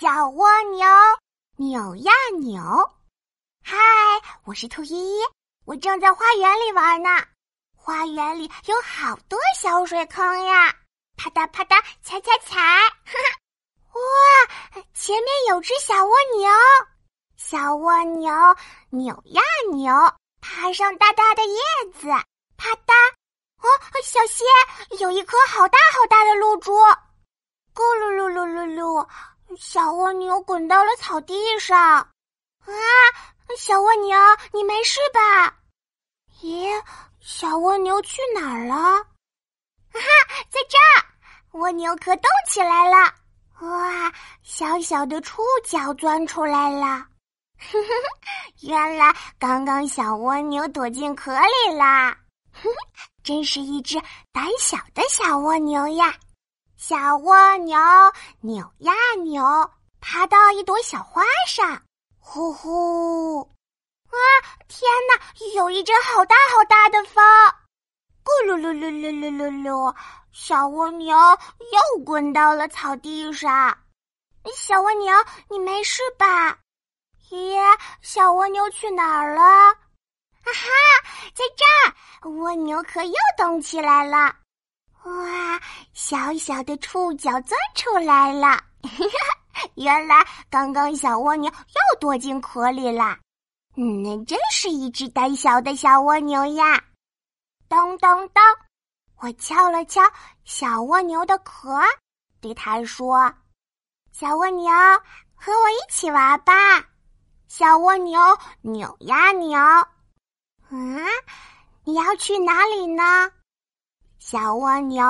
[0.00, 0.86] 小蜗牛
[1.56, 2.10] 扭呀
[2.40, 2.62] 扭，
[3.62, 3.76] 嗨，
[4.44, 5.20] 我是兔依依，
[5.66, 7.10] 我正在花园里玩呢。
[7.76, 10.74] 花园里有好多小水坑呀，
[11.18, 13.92] 啪嗒啪嗒，踩踩踩，哈哈！
[13.92, 16.50] 哇，前面有只小蜗牛，
[17.36, 18.32] 小蜗牛
[18.88, 19.92] 扭呀扭，
[20.40, 21.60] 爬上大大的叶
[21.92, 22.08] 子，
[22.56, 22.94] 啪嗒，
[23.58, 23.68] 哦，
[24.02, 24.46] 小心，
[24.98, 26.72] 有一颗好大好大的露珠，
[27.74, 29.06] 咕噜噜噜噜噜。
[29.58, 32.08] 小蜗牛滚到了草地上，啊！
[33.58, 34.16] 小蜗牛，
[34.52, 35.54] 你没事吧？
[36.40, 36.70] 咦，
[37.20, 38.74] 小蜗牛去哪儿了？
[39.92, 40.00] 哈，
[40.48, 43.12] 在这儿，蜗牛壳动起来了。
[43.60, 47.06] 哇，小小的触角钻出来了。
[48.62, 52.16] 原来刚刚小蜗牛躲进壳里啦。
[52.52, 52.68] 哼，
[53.22, 54.00] 真是一只
[54.32, 56.14] 胆小的小蜗牛呀。
[56.82, 57.78] 小蜗牛
[58.40, 59.70] 扭呀扭，
[60.00, 61.82] 爬到一朵小花上，
[62.18, 63.42] 呼呼！
[64.06, 64.16] 啊，
[64.66, 67.22] 天哪，有一阵好大好大的风！
[68.24, 69.94] 咕噜噜噜噜噜噜噜，
[70.32, 73.76] 小蜗牛又滚到了草地上。
[74.56, 75.14] 小蜗牛，
[75.50, 76.56] 你没事吧？
[77.28, 77.58] 咦，
[78.00, 79.42] 小蜗牛去哪儿了？
[79.42, 79.76] 啊
[80.46, 80.70] 哈，
[81.34, 84.34] 在这儿，蜗牛壳又动起来了。
[85.04, 85.49] 哇，
[86.10, 88.60] 小小的触角钻出来了！
[89.76, 93.16] 原来刚刚小蜗牛又躲进壳里了。
[93.76, 96.82] 嗯，真是一只胆小的小蜗牛呀！
[97.68, 98.42] 咚咚咚，
[99.18, 100.02] 我敲了敲
[100.42, 101.80] 小蜗牛的壳，
[102.40, 103.32] 对它说
[104.10, 104.68] ：“小蜗牛，
[105.36, 106.52] 和我一起玩吧。”
[107.46, 108.20] 小蜗牛
[108.62, 109.56] 扭呀扭，
[110.70, 111.06] 嗯，
[111.84, 113.30] 你要去哪里呢？
[114.30, 115.02] 小蜗牛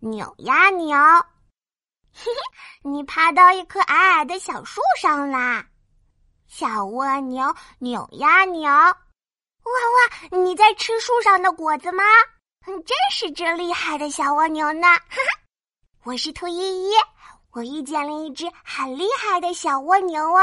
[0.00, 5.66] 扭呀扭，嘿嘿，你爬到一棵矮矮的小树上啦。
[6.48, 8.94] 小蜗牛扭呀扭，哇
[9.66, 12.02] 哇，你在吃树上的果子吗？
[12.64, 14.88] 真是只厉害的小蜗牛呢！
[14.88, 15.40] 哈哈，
[16.04, 16.94] 我是兔依依，
[17.50, 20.40] 我遇见了一只很厉害的小蜗牛哦。